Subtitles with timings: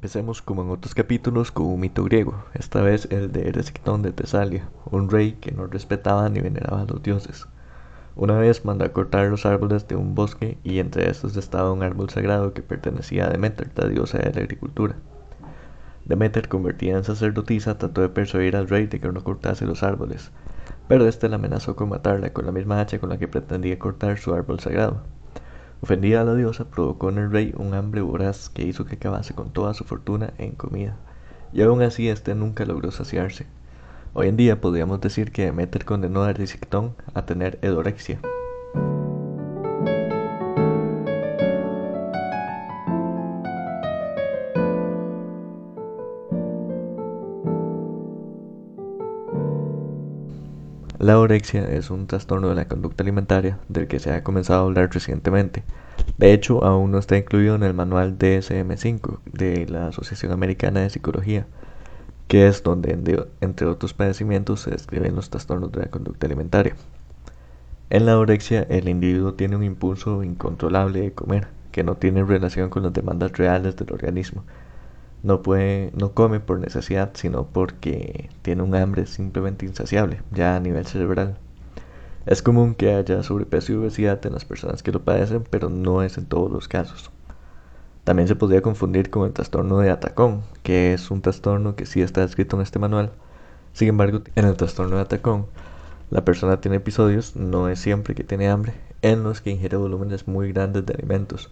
[0.00, 4.12] Empecemos como en otros capítulos con un mito griego, esta vez el de Eresictón de
[4.12, 7.46] Tesalia, un rey que no respetaba ni veneraba a los dioses.
[8.16, 12.08] Una vez mandó cortar los árboles de un bosque y entre estos estaba un árbol
[12.08, 14.96] sagrado que pertenecía a Demeter, la diosa de la agricultura.
[16.06, 20.30] Demeter, convertida en sacerdotisa, trató de persuadir al rey de que no cortase los árboles,
[20.88, 24.16] pero éste la amenazó con matarla con la misma hacha con la que pretendía cortar
[24.16, 25.02] su árbol sagrado.
[25.82, 29.50] Ofendida la diosa, provocó en el rey un hambre voraz que hizo que acabase con
[29.50, 30.96] toda su fortuna en comida,
[31.52, 33.46] y aún así éste nunca logró saciarse.
[34.12, 38.20] Hoy en día podríamos decir que Demeter condenó a Erisictón a tener edorexia.
[51.00, 54.64] La orexia es un trastorno de la conducta alimentaria del que se ha comenzado a
[54.66, 55.62] hablar recientemente.
[56.18, 60.90] De hecho, aún no está incluido en el manual DSM-5 de la Asociación Americana de
[60.90, 61.46] Psicología,
[62.28, 62.98] que es donde,
[63.40, 66.76] entre otros padecimientos, se describen los trastornos de la conducta alimentaria.
[67.88, 72.68] En la orexia, el individuo tiene un impulso incontrolable de comer, que no tiene relación
[72.68, 74.44] con las demandas reales del organismo
[75.22, 80.60] no puede, no come por necesidad, sino porque tiene un hambre simplemente insaciable, ya a
[80.60, 81.36] nivel cerebral.
[82.26, 86.02] Es común que haya sobrepeso y obesidad en las personas que lo padecen, pero no
[86.02, 87.10] es en todos los casos.
[88.04, 92.02] También se podría confundir con el trastorno de atacón, que es un trastorno que sí
[92.02, 93.12] está descrito en este manual.
[93.72, 95.46] Sin embargo, en el trastorno de atacón,
[96.10, 100.26] la persona tiene episodios, no es siempre que tiene hambre, en los que ingiere volúmenes
[100.26, 101.50] muy grandes de alimentos,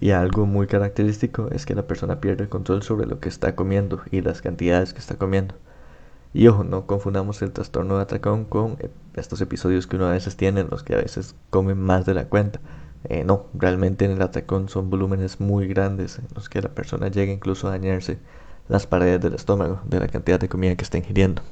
[0.00, 3.56] y algo muy característico es que la persona pierde el control sobre lo que está
[3.56, 5.54] comiendo y las cantidades que está comiendo.
[6.34, 10.12] Y ojo, no confundamos el trastorno de atracón con eh, estos episodios que uno a
[10.12, 12.60] veces tiene en los que a veces come más de la cuenta.
[13.04, 17.08] Eh, no, realmente en el atracón son volúmenes muy grandes en los que la persona
[17.08, 18.18] llega incluso a dañarse
[18.68, 21.42] las paredes del estómago de la cantidad de comida que está ingiriendo.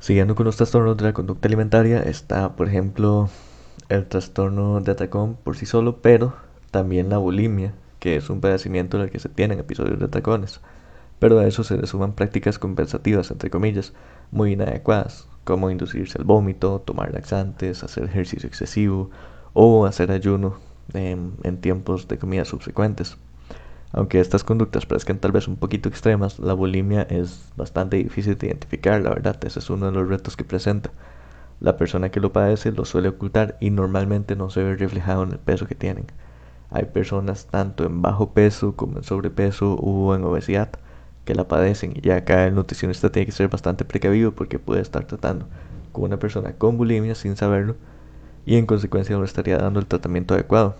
[0.00, 3.28] Siguiendo con los trastornos de la conducta alimentaria está, por ejemplo,
[3.88, 6.34] el trastorno de atracón por sí solo, pero
[6.70, 10.60] también la bulimia, que es un padecimiento en el que se tienen episodios de tacones,
[11.18, 13.92] pero a eso se le suman prácticas compensativas, entre comillas,
[14.30, 19.10] muy inadecuadas, como inducirse al vómito, tomar laxantes, hacer ejercicio excesivo
[19.54, 20.56] o hacer ayuno
[20.92, 23.16] en, tiempos de comida subsecuentes.
[23.92, 28.48] Aunque estas conductas parezcan tal vez un poquito extremas, la bulimia es bastante difícil de
[28.48, 30.90] identificar, la verdad, ese es uno de los retos que presenta.
[31.60, 35.32] La persona que lo padece lo suele ocultar y normalmente no se ve reflejado en
[35.32, 36.06] el peso que tienen.
[36.70, 40.70] Hay personas tanto en bajo peso como en sobrepeso o en obesidad
[41.24, 45.06] que la padecen y acá el nutricionista tiene que ser bastante precavido porque puede estar
[45.06, 45.46] tratando
[45.92, 47.76] con una persona con bulimia sin saberlo
[48.44, 50.76] y en consecuencia no estaría dando el tratamiento adecuado.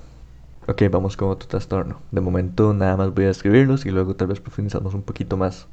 [0.69, 2.01] Ok, vamos con otro trastorno.
[2.11, 5.67] De momento nada más voy a escribirlos y luego tal vez profundizamos un poquito más.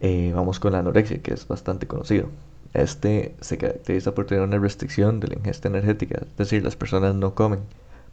[0.00, 2.28] Eh, vamos con la anorexia, que es bastante conocido.
[2.72, 7.14] Este se caracteriza por tener una restricción de la ingesta energética, es decir, las personas
[7.14, 7.60] no comen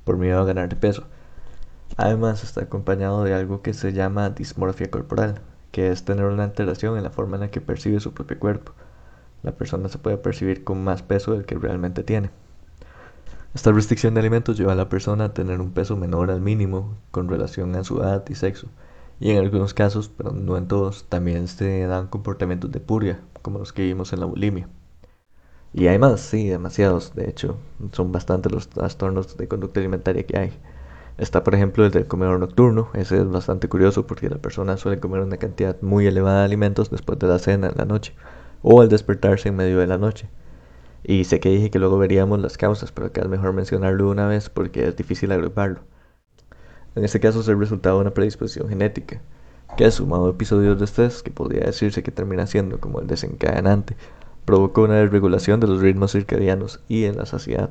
[0.07, 1.03] por miedo a ganar peso.
[1.97, 5.41] Además está acompañado de algo que se llama dismorfia corporal,
[5.73, 8.71] que es tener una alteración en la forma en la que percibe su propio cuerpo.
[9.43, 12.29] La persona se puede percibir con más peso del que realmente tiene.
[13.53, 16.95] Esta restricción de alimentos lleva a la persona a tener un peso menor al mínimo
[17.11, 18.69] con relación a su edad y sexo.
[19.19, 23.59] Y en algunos casos, pero no en todos, también se dan comportamientos de puria, como
[23.59, 24.69] los que vimos en la bulimia.
[25.77, 27.13] Y hay más, sí, demasiados.
[27.13, 27.59] De hecho,
[27.91, 30.51] son bastantes los trastornos de conducta alimentaria que hay.
[31.19, 32.89] Está, por ejemplo, el del comedor nocturno.
[32.95, 36.89] Ese es bastante curioso porque la persona suele comer una cantidad muy elevada de alimentos
[36.89, 38.15] después de la cena en la noche
[38.63, 40.27] o al despertarse en medio de la noche.
[41.03, 44.25] Y sé que dije que luego veríamos las causas, pero acá es mejor mencionarlo una
[44.25, 45.81] vez porque es difícil agruparlo.
[46.95, 49.21] En este caso es el resultado de una predisposición genética,
[49.77, 53.95] que sumado a episodios de estrés, que podría decirse que termina siendo como el desencadenante
[54.47, 57.69] provocó una desregulación de los ritmos circadianos y en la saciedad.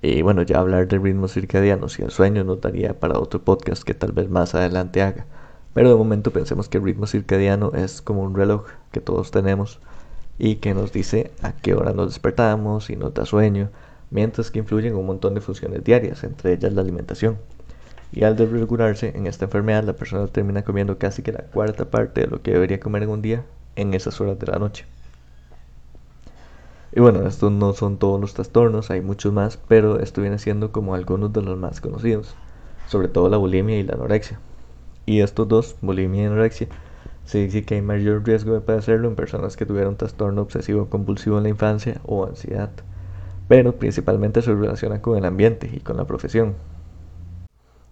[0.00, 3.82] Y bueno, ya hablar de ritmos circadianos y el sueño nos daría para otro podcast
[3.82, 5.26] que tal vez más adelante haga.
[5.74, 9.78] Pero de momento pensemos que el ritmo circadiano es como un reloj que todos tenemos
[10.38, 13.68] y que nos dice a qué hora nos despertamos y nos da sueño,
[14.10, 17.36] mientras que influyen un montón de funciones diarias, entre ellas la alimentación.
[18.10, 22.22] Y al desregularse en esta enfermedad, la persona termina comiendo casi que la cuarta parte
[22.22, 23.44] de lo que debería comer en un día
[23.76, 24.86] en esas horas de la noche.
[26.98, 30.72] Y bueno, estos no son todos los trastornos, hay muchos más, pero esto viene siendo
[30.72, 32.34] como algunos de los más conocidos,
[32.88, 34.40] sobre todo la bulimia y la anorexia.
[35.06, 36.66] Y estos dos, bulimia y anorexia,
[37.24, 41.36] se dice que hay mayor riesgo de padecerlo en personas que tuvieron trastorno obsesivo compulsivo
[41.36, 42.70] en la infancia o ansiedad,
[43.46, 46.56] pero principalmente se relaciona con el ambiente y con la profesión.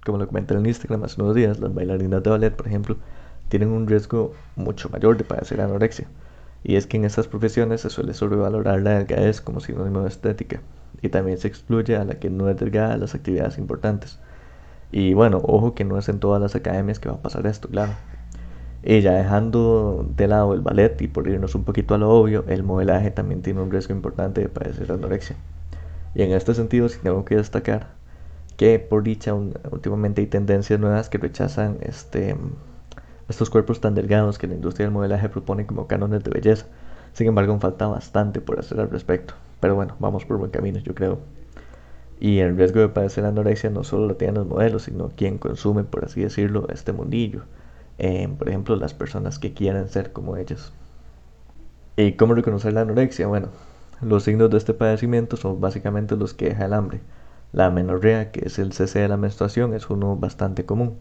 [0.05, 2.97] Como lo comenté en Instagram hace unos días, las bailarinas de ballet, por ejemplo,
[3.51, 6.09] tienen un riesgo mucho mayor de padecer anorexia.
[6.69, 10.61] Y es que en estas profesiones se suele sobrevalorar la delgadez como sinónimo de estética,
[11.01, 14.19] y también se excluye a la que no es delgada de las actividades importantes.
[14.91, 17.69] Y bueno, ojo que no es en todas las academias que va a pasar esto,
[17.69, 17.93] claro.
[18.83, 22.45] Y ya dejando de lado el ballet y por irnos un poquito a lo obvio,
[22.49, 25.37] el modelaje también tiene un riesgo importante de padecer anorexia.
[26.17, 27.95] Y en este sentido sí tengo que destacar
[28.57, 32.35] que por dicha últimamente hay tendencias nuevas que rechazan este,
[33.29, 36.67] estos cuerpos tan delgados que la industria del modelaje propone como cánones de belleza.
[37.13, 39.35] Sin embargo, falta bastante por hacer al respecto.
[39.61, 41.19] Pero bueno, vamos por buen camino, yo creo.
[42.21, 45.85] Y el riesgo de padecer anorexia no solo lo tienen los modelos, sino quien consume,
[45.85, 47.43] por así decirlo, este mundillo.
[47.99, 50.73] Eh, por ejemplo, las personas que quieren ser como ellos.
[51.97, 53.27] ¿Y cómo reconocer la anorexia?
[53.27, 53.49] Bueno,
[54.03, 57.01] los signos de este padecimiento son básicamente los que deja el hambre.
[57.53, 60.99] La menorrea, que es el cese de la menstruación, es uno bastante común.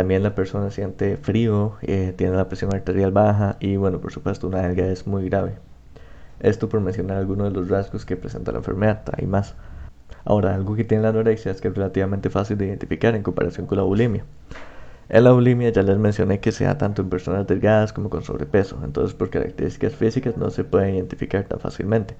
[0.00, 4.48] También la persona siente frío, eh, tiene la presión arterial baja y bueno, por supuesto
[4.48, 5.56] una delgadez muy grave.
[6.40, 9.56] Esto por mencionar algunos de los rasgos que presenta la enfermedad, hay más.
[10.24, 13.66] Ahora, algo que tiene la anorexia es que es relativamente fácil de identificar en comparación
[13.66, 14.24] con la bulimia.
[15.10, 18.80] En la bulimia ya les mencioné que sea tanto en personas delgadas como con sobrepeso,
[18.82, 22.16] entonces por características físicas no se puede identificar tan fácilmente.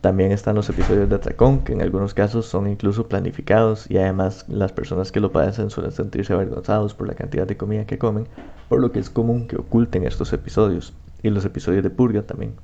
[0.00, 4.44] También están los episodios de atracón, que en algunos casos son incluso planificados y además
[4.48, 8.28] las personas que lo padecen suelen sentirse avergonzados por la cantidad de comida que comen,
[8.68, 12.54] por lo que es común que oculten estos episodios, y los episodios de purga también,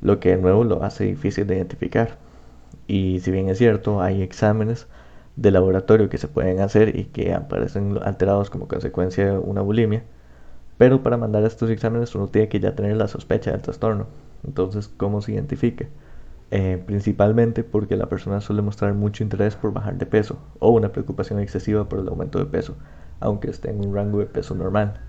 [0.00, 2.16] lo que de nuevo lo hace difícil de identificar.
[2.86, 4.86] Y si bien es cierto, hay exámenes
[5.34, 10.04] de laboratorio que se pueden hacer y que aparecen alterados como consecuencia de una bulimia,
[10.78, 14.06] pero para mandar estos exámenes uno tiene que ya tener la sospecha del trastorno.
[14.46, 15.86] Entonces, ¿cómo se identifica?
[16.54, 20.92] Eh, principalmente porque la persona suele mostrar mucho interés por bajar de peso o una
[20.92, 22.76] preocupación excesiva por el aumento de peso,
[23.20, 25.00] aunque esté en un rango de peso normal.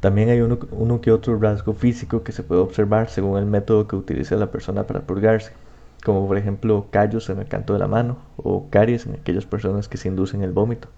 [0.00, 3.86] También hay uno, uno que otro rasgo físico que se puede observar según el método
[3.86, 5.52] que utilice la persona para purgarse
[6.04, 9.88] como por ejemplo callos en el canto de la mano o caries en aquellas personas
[9.88, 10.88] que se inducen el vómito,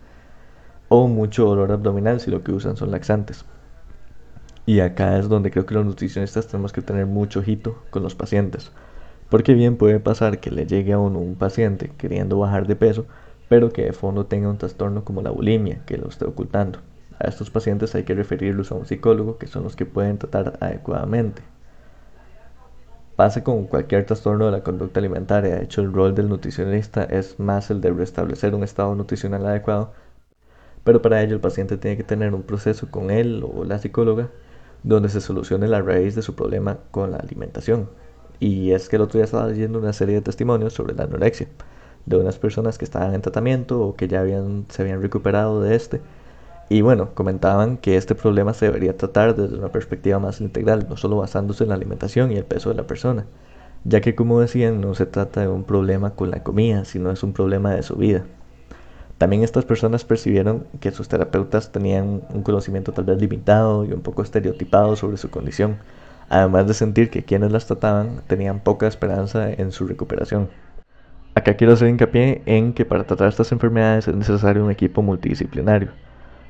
[0.88, 3.44] o mucho dolor abdominal si lo que usan son laxantes.
[4.66, 8.14] Y acá es donde creo que los nutricionistas tenemos que tener mucho ojito con los
[8.14, 8.72] pacientes,
[9.34, 13.04] porque bien puede pasar que le llegue a uno un paciente queriendo bajar de peso,
[13.48, 16.78] pero que de fondo tenga un trastorno como la bulimia que lo esté ocultando.
[17.18, 20.56] A estos pacientes hay que referirlos a un psicólogo que son los que pueden tratar
[20.60, 21.42] adecuadamente.
[23.16, 25.56] Pase con cualquier trastorno de la conducta alimentaria.
[25.56, 29.94] De hecho, el rol del nutricionista es más el de restablecer un estado nutricional adecuado,
[30.84, 34.28] pero para ello el paciente tiene que tener un proceso con él o la psicóloga
[34.84, 37.88] donde se solucione la raíz de su problema con la alimentación.
[38.44, 41.48] Y es que el otro día estaba leyendo una serie de testimonios sobre la anorexia
[42.04, 45.74] de unas personas que estaban en tratamiento o que ya habían, se habían recuperado de
[45.74, 46.02] este
[46.68, 50.98] y bueno, comentaban que este problema se debería tratar desde una perspectiva más integral, no
[50.98, 53.24] solo basándose en la alimentación y el peso de la persona,
[53.84, 57.22] ya que como decían no se trata de un problema con la comida, sino es
[57.22, 58.24] un problema de su vida.
[59.16, 64.02] También estas personas percibieron que sus terapeutas tenían un conocimiento tal vez limitado y un
[64.02, 65.78] poco estereotipado sobre su condición,
[66.28, 70.48] además de sentir que quienes las trataban tenían poca esperanza en su recuperación.
[71.34, 75.90] Acá quiero hacer hincapié en que para tratar estas enfermedades es necesario un equipo multidisciplinario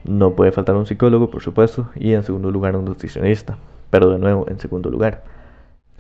[0.05, 3.59] no puede faltar un psicólogo, por supuesto, y en segundo lugar un nutricionista,
[3.91, 5.25] pero de nuevo en segundo lugar.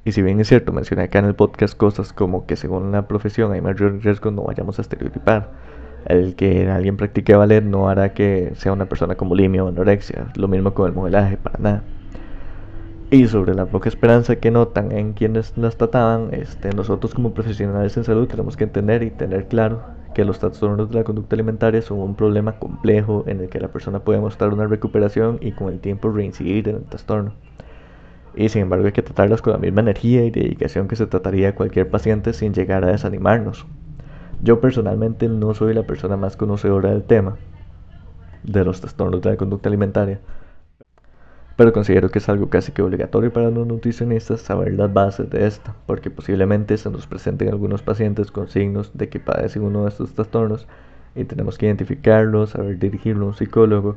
[0.04, 3.08] Y si bien es cierto, mencioné acá en el podcast cosas como que según la
[3.08, 5.50] profesión hay mayor riesgo, no vayamos a estereotipar.
[6.04, 10.26] El que alguien practique ballet no hará que sea una persona con bulimia o anorexia,
[10.36, 11.82] lo mismo con el modelaje, para nada.
[13.14, 17.96] Y sobre la poca esperanza que notan en quienes las trataban, este, nosotros como profesionales
[17.96, 19.82] en salud tenemos que entender y tener claro
[20.16, 23.68] que los trastornos de la conducta alimentaria son un problema complejo en el que la
[23.68, 27.34] persona puede mostrar una recuperación y con el tiempo reincidir en el trastorno.
[28.34, 31.50] Y sin embargo hay que tratarlas con la misma energía y dedicación que se trataría
[31.50, 33.64] a cualquier paciente sin llegar a desanimarnos.
[34.42, 37.36] Yo personalmente no soy la persona más conocedora del tema
[38.42, 40.18] de los trastornos de la conducta alimentaria,
[41.56, 45.46] pero considero que es algo casi que obligatorio para los nutricionistas saber las bases de
[45.46, 49.90] esta, porque posiblemente se nos presenten algunos pacientes con signos de que padecen uno de
[49.90, 50.66] estos trastornos
[51.14, 53.96] y tenemos que identificarlos, saber dirigirlo a un psicólogo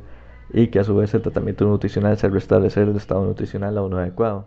[0.52, 3.98] y que a su vez el tratamiento nutricional sea restablecer el estado nutricional a uno
[3.98, 4.46] adecuado.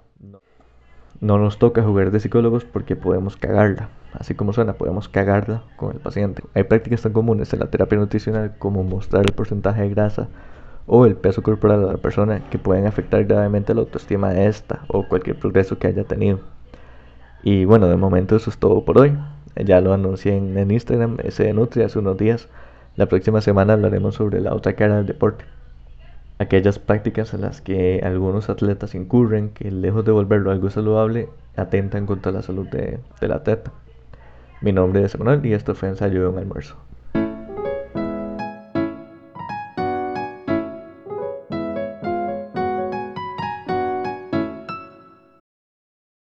[1.19, 5.91] No nos toca jugar de psicólogos porque podemos cagarla, así como suena, podemos cagarla con
[5.91, 6.41] el paciente.
[6.55, 10.29] Hay prácticas tan comunes en la terapia nutricional como mostrar el porcentaje de grasa
[10.93, 14.81] o el peso corporal de la persona que pueden afectar gravemente la autoestima de esta
[14.89, 16.41] o cualquier progreso que haya tenido.
[17.43, 19.17] Y bueno, de momento eso es todo por hoy.
[19.55, 22.49] Ya lo anuncié en, Instagram, ese de Nutri hace unos días.
[22.97, 25.45] La próxima semana hablaremos sobre la otra cara del deporte,
[26.39, 32.05] aquellas prácticas en las que algunos atletas incurren que lejos de volverlo algo saludable, atentan
[32.05, 33.71] contra la salud de, del atleta.
[34.59, 36.75] Mi nombre es Manuel y esto fue Ensayo de un almuerzo.